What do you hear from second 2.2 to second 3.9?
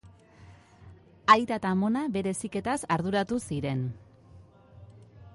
heziketaz arduratu ziren.